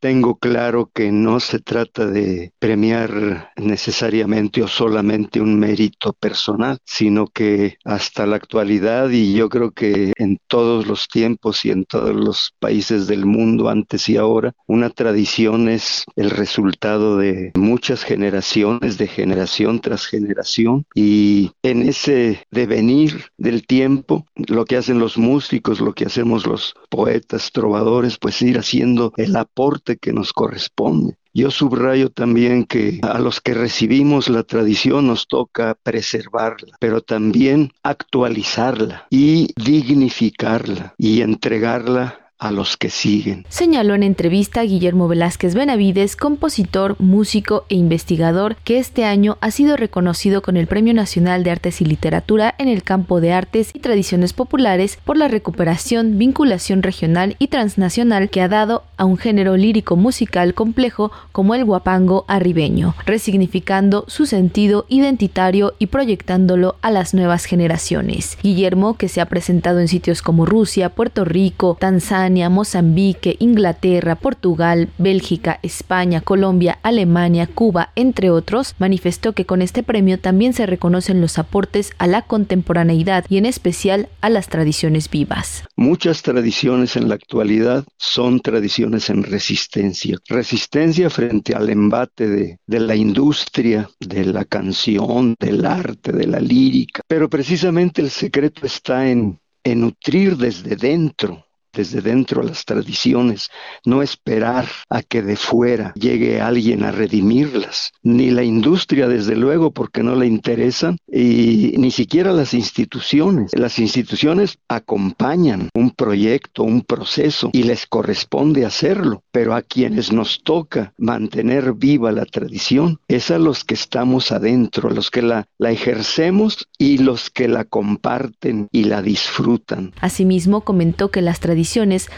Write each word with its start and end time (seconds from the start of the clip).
tengo 0.00 0.36
claro 0.36 0.90
que 0.92 1.10
no 1.12 1.40
se 1.40 1.58
trata 1.58 2.06
de 2.06 2.52
premiar 2.58 3.52
necesariamente 3.56 4.62
o 4.62 4.68
solamente 4.68 5.40
un 5.40 5.58
mérito 5.58 6.12
personal, 6.12 6.78
sino 6.84 7.26
que 7.26 7.78
hasta 7.84 8.26
la 8.26 8.36
actualidad 8.36 9.10
y 9.10 9.34
yo 9.34 9.48
creo 9.48 9.72
que 9.72 10.12
en 10.16 10.38
todos 10.46 10.86
los 10.86 11.08
tiempos 11.08 11.64
y 11.64 11.70
en 11.70 11.84
todos 11.84 12.14
los 12.14 12.54
países 12.58 13.06
del 13.06 13.26
mundo 13.26 13.68
antes 13.68 14.08
y 14.08 14.16
ahora, 14.16 14.52
una 14.66 14.90
tradición 14.90 15.68
es 15.68 16.04
el 16.16 16.30
resultado 16.30 17.16
de 17.16 17.52
muchas 17.54 18.04
generaciones, 18.04 18.98
de 18.98 19.06
generación 19.06 19.80
tras 19.80 20.06
generación 20.06 20.86
y 20.94 21.50
en 21.62 21.82
ese 21.82 22.46
devenir 22.50 23.26
del 23.36 23.66
tiempo, 23.66 24.26
lo 24.34 24.64
que 24.64 24.76
hacen 24.76 24.98
los 24.98 25.18
músicos, 25.18 25.80
lo 25.80 25.92
que 25.92 26.06
hacemos 26.06 26.46
los 26.46 26.74
poetas, 26.88 27.52
trovadores, 27.52 28.18
pues 28.18 28.40
ir 28.42 28.58
haciendo 28.58 29.12
el 29.16 29.36
aporte 29.36 29.87
que 29.96 30.12
nos 30.12 30.32
corresponde. 30.32 31.16
Yo 31.34 31.50
subrayo 31.50 32.10
también 32.10 32.64
que 32.64 33.00
a 33.02 33.18
los 33.20 33.40
que 33.40 33.54
recibimos 33.54 34.28
la 34.28 34.42
tradición 34.42 35.06
nos 35.06 35.28
toca 35.28 35.76
preservarla, 35.82 36.76
pero 36.80 37.00
también 37.00 37.70
actualizarla 37.82 39.06
y 39.10 39.52
dignificarla 39.56 40.94
y 40.98 41.20
entregarla 41.20 42.27
a 42.38 42.52
los 42.52 42.76
que 42.76 42.88
siguen. 42.88 43.44
Señaló 43.48 43.94
en 43.94 44.04
entrevista 44.04 44.60
a 44.60 44.64
Guillermo 44.64 45.08
Velázquez 45.08 45.54
Benavides, 45.54 46.14
compositor, 46.14 46.94
músico 47.00 47.64
e 47.68 47.74
investigador, 47.74 48.56
que 48.64 48.78
este 48.78 49.04
año 49.04 49.38
ha 49.40 49.50
sido 49.50 49.76
reconocido 49.76 50.40
con 50.40 50.56
el 50.56 50.68
Premio 50.68 50.94
Nacional 50.94 51.42
de 51.42 51.50
Artes 51.50 51.80
y 51.80 51.84
Literatura 51.84 52.54
en 52.58 52.68
el 52.68 52.84
campo 52.84 53.20
de 53.20 53.32
artes 53.32 53.70
y 53.74 53.80
tradiciones 53.80 54.32
populares 54.32 54.98
por 55.04 55.16
la 55.16 55.26
recuperación, 55.26 56.16
vinculación 56.16 56.82
regional 56.82 57.34
y 57.40 57.48
transnacional 57.48 58.30
que 58.30 58.40
ha 58.40 58.48
dado 58.48 58.84
a 58.96 59.04
un 59.04 59.16
género 59.16 59.56
lírico 59.56 59.96
musical 59.96 60.54
complejo 60.54 61.10
como 61.32 61.54
el 61.54 61.64
guapango 61.64 62.24
arribeño, 62.28 62.94
resignificando 63.04 64.04
su 64.06 64.26
sentido 64.26 64.86
identitario 64.88 65.74
y 65.78 65.86
proyectándolo 65.86 66.76
a 66.82 66.90
las 66.90 67.14
nuevas 67.14 67.46
generaciones. 67.46 68.38
Guillermo, 68.42 68.96
que 68.96 69.08
se 69.08 69.20
ha 69.20 69.26
presentado 69.26 69.80
en 69.80 69.88
sitios 69.88 70.22
como 70.22 70.46
Rusia, 70.46 70.90
Puerto 70.90 71.24
Rico, 71.24 71.76
Tanzania, 71.80 72.27
Mozambique, 72.28 73.36
Inglaterra, 73.38 74.16
Portugal, 74.16 74.90
Bélgica, 74.98 75.58
España, 75.62 76.20
Colombia, 76.20 76.78
Alemania, 76.82 77.46
Cuba, 77.46 77.90
entre 77.96 78.30
otros, 78.30 78.74
manifestó 78.78 79.32
que 79.32 79.46
con 79.46 79.62
este 79.62 79.82
premio 79.82 80.18
también 80.20 80.52
se 80.52 80.66
reconocen 80.66 81.20
los 81.20 81.38
aportes 81.38 81.92
a 81.98 82.06
la 82.06 82.22
contemporaneidad 82.22 83.24
y 83.28 83.38
en 83.38 83.46
especial 83.46 84.08
a 84.20 84.28
las 84.28 84.48
tradiciones 84.48 85.08
vivas. 85.10 85.64
Muchas 85.76 86.22
tradiciones 86.22 86.96
en 86.96 87.08
la 87.08 87.14
actualidad 87.14 87.84
son 87.96 88.40
tradiciones 88.40 89.08
en 89.10 89.22
resistencia. 89.22 90.18
Resistencia 90.28 91.08
frente 91.10 91.54
al 91.54 91.70
embate 91.70 92.28
de, 92.28 92.58
de 92.66 92.80
la 92.80 92.94
industria, 92.94 93.88
de 94.00 94.24
la 94.26 94.44
canción, 94.44 95.34
del 95.40 95.64
arte, 95.64 96.12
de 96.12 96.26
la 96.26 96.40
lírica. 96.40 97.00
Pero 97.06 97.28
precisamente 97.30 98.02
el 98.02 98.10
secreto 98.10 98.66
está 98.66 99.08
en, 99.08 99.40
en 99.64 99.80
nutrir 99.80 100.36
desde 100.36 100.76
dentro 100.76 101.47
desde 101.78 102.00
dentro 102.00 102.42
las 102.42 102.64
tradiciones, 102.64 103.50
no 103.84 104.02
esperar 104.02 104.66
a 104.90 105.00
que 105.02 105.22
de 105.22 105.36
fuera 105.36 105.92
llegue 105.94 106.40
alguien 106.40 106.82
a 106.82 106.90
redimirlas, 106.90 107.92
ni 108.02 108.32
la 108.32 108.42
industria 108.42 109.06
desde 109.06 109.36
luego 109.36 109.70
porque 109.70 110.02
no 110.02 110.16
le 110.16 110.26
interesan 110.26 110.98
y 111.06 111.74
ni 111.78 111.92
siquiera 111.92 112.32
las 112.32 112.52
instituciones. 112.52 113.52
Las 113.54 113.78
instituciones 113.78 114.58
acompañan 114.68 115.68
un 115.72 115.92
proyecto, 115.92 116.64
un 116.64 116.82
proceso 116.82 117.50
y 117.52 117.62
les 117.62 117.86
corresponde 117.86 118.66
hacerlo, 118.66 119.22
pero 119.30 119.54
a 119.54 119.62
quienes 119.62 120.12
nos 120.12 120.42
toca 120.42 120.92
mantener 120.98 121.74
viva 121.74 122.10
la 122.10 122.24
tradición 122.24 122.98
es 123.06 123.30
a 123.30 123.38
los 123.38 123.62
que 123.62 123.74
estamos 123.74 124.32
adentro, 124.32 124.88
a 124.88 124.92
los 124.92 125.12
que 125.12 125.22
la, 125.22 125.46
la 125.58 125.70
ejercemos 125.70 126.66
y 126.76 126.98
los 126.98 127.30
que 127.30 127.46
la 127.46 127.62
comparten 127.64 128.66
y 128.72 128.84
la 128.84 129.00
disfrutan. 129.00 129.92
Asimismo 130.00 130.62
comentó 130.62 131.12
que 131.12 131.22
las 131.22 131.38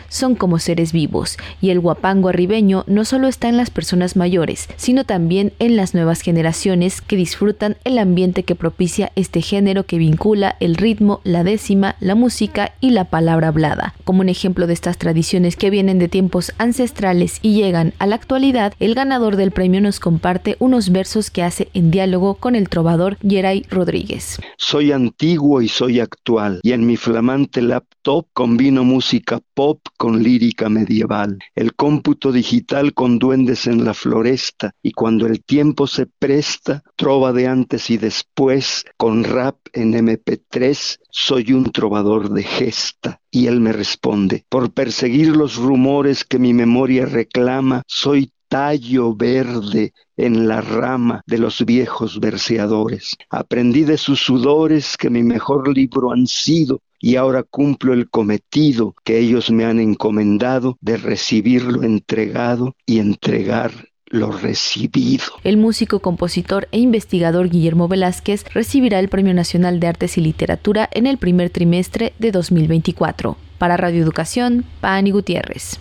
son 0.09 0.35
como 0.35 0.59
seres 0.59 0.93
vivos, 0.93 1.37
y 1.61 1.71
el 1.71 1.81
guapango 1.81 2.29
arribeño 2.29 2.85
no 2.87 3.05
solo 3.05 3.29
está 3.29 3.49
en 3.49 3.57
las 3.57 3.71
personas 3.71 4.17
mayores, 4.17 4.69
sino 4.77 5.05
también 5.05 5.53
en 5.59 5.77
las 5.77 5.95
nuevas 5.95 6.21
generaciones 6.21 7.01
que 7.01 7.17
disfrutan 7.17 7.77
el 7.85 7.99
ambiente 7.99 8.43
que 8.43 8.55
propicia 8.55 9.13
este 9.17 9.43
género 9.43 9.85
que 9.85 9.99
vincula 9.99 10.57
el 10.61 10.77
ritmo, 10.77 11.21
la 11.25 11.45
décima, 11.45 11.97
la 12.01 12.15
música 12.15 12.73
y 12.81 12.91
la 12.91 13.05
palabra 13.05 13.49
hablada. 13.49 13.95
Como 14.05 14.21
un 14.21 14.29
ejemplo 14.29 14.67
de 14.67 14.75
estas 14.75 14.99
tradiciones 14.99 15.57
que 15.57 15.71
vienen 15.71 15.99
de 15.99 16.09
tiempos 16.09 16.53
ancestrales 16.59 17.39
y 17.43 17.55
llegan 17.55 17.93
a 17.99 18.07
la 18.07 18.17
actualidad, 18.17 18.75
el 18.79 18.95
ganador 18.95 19.37
del 19.37 19.51
premio 19.51 19.81
nos 19.81 20.01
comparte 20.01 20.57
unos 20.59 20.91
versos 20.91 21.31
que 21.31 21.43
hace 21.43 21.69
en 21.75 21.91
diálogo 21.91 22.35
con 22.35 22.55
el 22.55 22.69
trovador 22.69 23.19
Geray 23.27 23.67
Rodríguez. 23.71 24.41
Soy 24.57 24.93
antiguo 24.93 25.61
y 25.61 25.69
soy 25.69 26.01
actual, 26.01 26.61
y 26.63 26.73
en 26.73 26.87
mi 26.87 26.97
flamante 26.97 27.63
laptop 27.63 28.27
combino 28.33 28.85
música 28.85 29.40
pop 29.55 29.81
con 29.97 30.23
lírica 30.23 30.69
medieval, 30.69 31.39
el 31.55 31.75
cómputo 31.75 32.33
digital 32.33 32.95
con 32.95 33.19
duendes 33.19 33.67
en 33.67 33.85
la 33.85 33.95
floresta 33.95 34.73
y 34.83 34.93
cuando 34.93 35.27
el 35.27 35.43
tiempo 35.43 35.87
se 35.87 36.07
presta, 36.07 36.83
trova 36.97 37.33
de 37.33 37.47
antes 37.47 37.91
y 37.91 37.97
después, 37.97 38.85
con 38.97 39.25
rap 39.25 39.57
en 39.73 39.93
MP3, 39.93 40.99
soy 41.11 41.53
un 41.53 41.73
trovador 41.73 42.31
de 42.31 42.43
gesta. 42.43 43.21
Y 43.31 43.47
él 43.47 43.61
me 43.61 43.73
responde, 43.73 44.45
por 44.49 44.73
perseguir 44.73 45.37
los 45.37 45.57
rumores 45.57 46.25
que 46.25 46.39
mi 46.39 46.53
memoria 46.53 47.07
reclama, 47.07 47.83
soy 47.87 48.33
tallo 48.49 49.15
verde 49.15 49.93
en 50.17 50.49
la 50.49 50.61
rama 50.61 51.23
de 51.27 51.39
los 51.39 51.65
viejos 51.65 52.19
verseadores. 52.19 53.17
Aprendí 53.31 53.85
de 53.85 53.97
sus 53.97 54.21
sudores 54.21 54.97
que 54.97 55.09
mi 55.09 55.23
mejor 55.23 55.75
libro 55.75 56.13
han 56.13 56.27
sido 56.27 56.83
y 57.01 57.17
ahora 57.17 57.43
cumplo 57.43 57.93
el 57.93 58.09
cometido 58.09 58.95
que 59.05 59.19
ellos 59.19 59.51
me 59.51 59.65
han 59.65 59.81
encomendado 59.81 60.79
de 60.81 60.97
recibir 60.97 61.65
lo 61.65 61.83
entregado 61.83 62.77
y 62.87 62.99
entregar 62.99 63.73
lo 64.07 64.33
recibido. 64.33 65.25
El 65.45 65.57
músico, 65.57 66.01
compositor 66.01 66.69
e 66.73 66.79
investigador 66.79 67.49
Guillermo 67.49 67.89
Velázquez 67.89 68.45
recibirá 68.53 68.99
el 68.99 69.09
Premio 69.09 69.35
Nacional 69.35 69.81
de 69.81 69.87
Artes 69.87 70.19
y 70.19 70.21
Literatura 70.21 70.89
en 70.93 71.07
el 71.07 71.17
primer 71.17 71.51
trimestre 71.51 72.13
de 72.19 72.33
2024. 72.33 73.37
Para 73.59 73.77
Radio 73.77 74.03
Educación, 74.03 74.65
Pani 74.81 75.13
Gutiérrez. 75.13 75.79